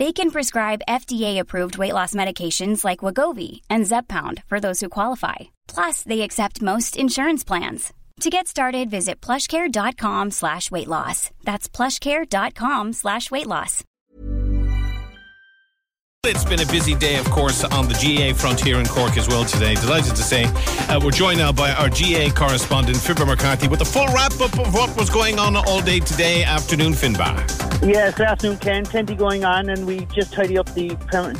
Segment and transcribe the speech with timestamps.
[0.00, 5.50] They can prescribe FDA-approved weight loss medications like Wegovy and Zepbound for those who qualify.
[5.68, 7.92] Plus, they accept most insurance plans.
[8.20, 11.30] To get started, visit plushcare.com slash weight loss.
[11.44, 13.84] That's plushcare.com slash weight loss.
[16.24, 19.28] It's been a busy day, of course, on the GAA front here in Cork as
[19.28, 19.74] well today.
[19.74, 23.84] Delighted to say uh, we're joined now by our GAA correspondent, Finbar McCarthy, with a
[23.84, 27.59] full wrap up of what was going on all day today afternoon, Finbar.
[27.82, 28.84] Yes, good afternoon, Ken.
[28.84, 30.88] Plenty going on, and we just tidy up the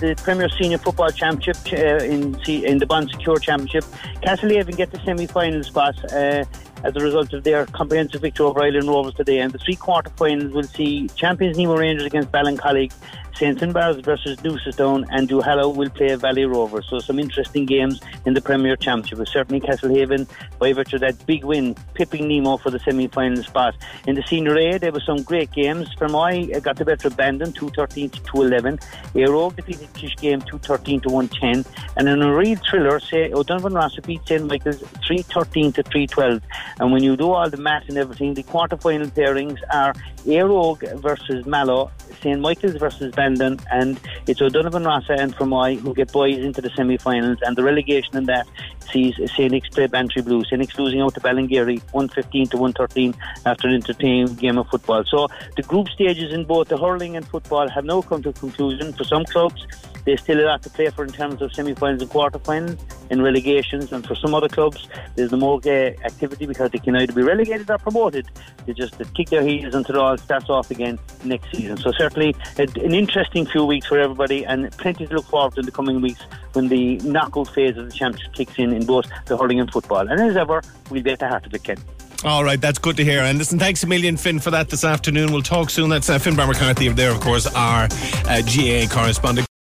[0.01, 3.85] the Premier Senior Football Championship uh, in in the Bon Secours Championship.
[4.23, 5.95] Castlehaven get the semi-final spot.
[6.13, 6.45] Uh,
[6.83, 9.41] as a result of their comprehensive victory over Island Rovers today.
[9.41, 12.93] And the three quarter finals will see champions Nemo Rangers against Ballincollig
[13.35, 13.59] St.
[13.59, 16.87] Finbarrs versus Newcestown and Duhallow will play Valley Rovers.
[16.91, 19.19] So some interesting games in the Premier Championship.
[19.19, 23.75] With certainly Castlehaven, by virtue of that big win, pipping Nemo for the semi-final spot.
[24.07, 25.89] In the Senior A, there were some great games.
[26.21, 28.79] Fermoy got the better of Bandon, 213 to 211.
[29.15, 31.65] Aero defeated Kiskeam 213 to 110.
[31.97, 34.47] And in a real thriller, say O'Donovan Ross beat St.
[34.47, 36.43] Michael's 313 to 312.
[36.79, 39.95] And when you do all the math and everything, the quarter-final pairings are
[40.27, 41.91] Aero versus Mallow,
[42.23, 42.41] St.
[42.41, 47.39] Michael's versus Bandon and it's O'Donovan Rossa and Fermoy who get boys into the semi-finals,
[47.43, 48.47] and the relegation in that
[48.93, 49.71] sees St.
[49.73, 50.45] Play Bantry Blue.
[50.45, 50.79] St.
[50.79, 53.15] Losing out to Ballingeary 115 to 113
[53.47, 55.05] after an entertaining game of football.
[55.05, 58.33] So the group stages in both the hurling and football have now come to a
[58.33, 58.93] conclusion.
[58.93, 59.67] For some clubs,
[60.11, 62.77] they still a lot to play for in terms of semi-finals and quarter-finals
[63.11, 63.93] and relegations.
[63.93, 65.71] And for some other clubs, there's the more uh,
[66.05, 68.29] activity because they can either be relegated or promoted.
[68.67, 71.77] They just they kick their heels until it all starts off again next season.
[71.77, 75.67] So certainly an interesting few weeks for everybody, and plenty to look forward to in
[75.67, 76.23] the coming weeks
[76.55, 80.09] when the knockout phase of the championship kicks in in both the hurling and football.
[80.09, 80.61] And as ever,
[80.91, 81.77] we'll be at the heart of it, Ken.
[82.25, 83.21] All right, that's good to hear.
[83.21, 85.33] And listen, thanks a million, Finn, for that this afternoon.
[85.33, 85.89] We'll talk soon.
[85.89, 89.50] That's uh, Finbar McCarthy there, of course, our uh, GAA correspondent.